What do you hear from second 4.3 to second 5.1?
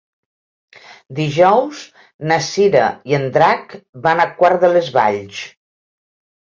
Quart de les